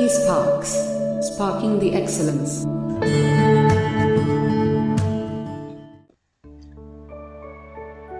[0.00, 0.70] eSparks,
[1.22, 2.64] sparking the excellence.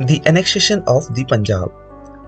[0.08, 1.72] The annexation of the Punjab.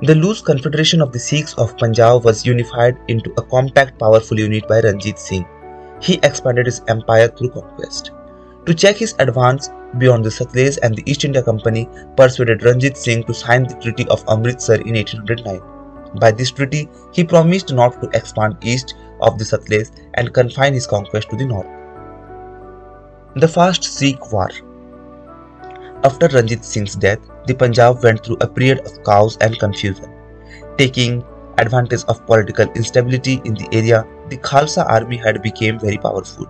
[0.02, 4.66] The loose confederation of the Sikhs of Punjab was unified into a compact, powerful unit
[4.68, 5.46] by Ranjit Singh.
[6.00, 8.10] He expanded his empire through conquest.
[8.64, 13.24] To check his advance beyond the Satluj and the East India Company persuaded Ranjit Singh
[13.24, 15.71] to sign the Treaty of Amritsar in 1809.
[16.20, 20.86] By this treaty, he promised not to expand east of the Satluj and confine his
[20.86, 21.66] conquest to the north.
[23.34, 24.50] The First Sikh War
[26.04, 30.10] After Ranjit Singh's death, the Punjab went through a period of chaos and confusion.
[30.76, 31.24] Taking
[31.58, 36.46] advantage of political instability in the area, the Khalsa army had become very powerful.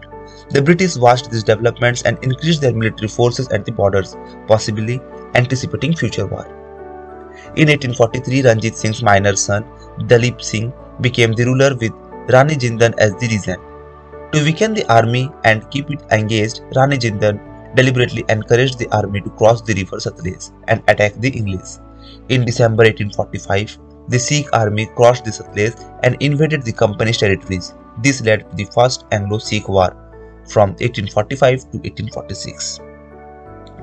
[0.50, 4.16] The British watched these developments and increased their military forces at the borders,
[4.48, 5.00] possibly
[5.34, 6.61] anticipating future war.
[7.56, 9.64] In 1843, Ranjit Singh's minor son,
[10.06, 11.92] Dalip Singh, became the ruler with
[12.28, 13.60] Rani Jindan as the regent.
[14.32, 17.40] To weaken the army and keep it engaged, Rani Jindan
[17.74, 21.78] deliberately encouraged the army to cross the river Satluj and attack the English.
[22.28, 27.74] In December 1845, the Sikh army crossed the Satluj and invaded the company's territories.
[28.02, 29.90] This led to the First Anglo-Sikh War
[30.48, 32.80] from 1845 to 1846.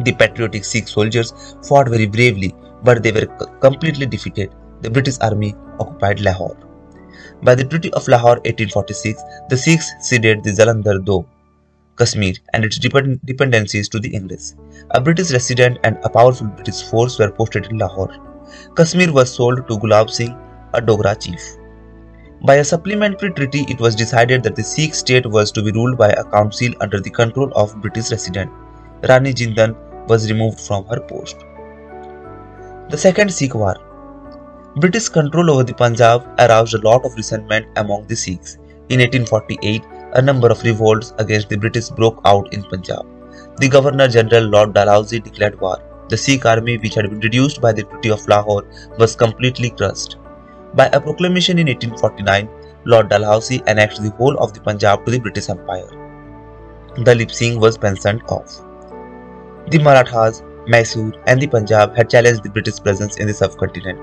[0.05, 3.25] The patriotic Sikh soldiers fought very bravely, but they were
[3.61, 4.53] completely defeated.
[4.81, 6.57] The British army occupied Lahore.
[7.43, 11.25] By the Treaty of Lahore 1846, the Sikhs ceded the Jalandhar Doab,
[11.97, 14.53] Kashmir and its dependencies to the English.
[14.91, 18.15] A British resident and a powerful British force were posted in Lahore.
[18.75, 20.37] Kashmir was sold to Gulab Singh,
[20.73, 21.41] a Dogra chief.
[22.45, 25.97] By a supplementary treaty, it was decided that the Sikh state was to be ruled
[25.97, 28.49] by a council under the control of British resident.
[29.09, 29.75] Rani Jindan
[30.07, 31.35] was removed from her post.
[32.91, 33.75] The Second Sikh War
[34.77, 38.55] British control over the Punjab aroused a lot of resentment among the Sikhs.
[38.89, 43.05] In 1848, a number of revolts against the British broke out in Punjab.
[43.57, 45.77] The Governor General Lord Dalhousie declared war.
[46.09, 48.65] The Sikh army, which had been reduced by the Treaty of Lahore,
[48.97, 50.17] was completely crushed.
[50.73, 52.49] By a proclamation in 1849,
[52.85, 55.89] Lord Dalhousie annexed the whole of the Punjab to the British Empire.
[56.95, 58.61] Dalip Singh was pensioned off.
[59.67, 63.99] The Marathas, Mysore, and the Punjab had challenged the British presence in the subcontinent.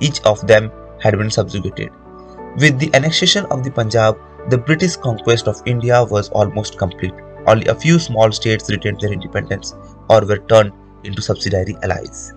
[0.00, 1.90] Each of them had been subjugated.
[2.58, 4.16] With the annexation of the Punjab,
[4.48, 7.12] the British conquest of India was almost complete.
[7.46, 9.74] Only a few small states retained their independence
[10.08, 10.72] or were turned
[11.04, 12.32] into subsidiary allies.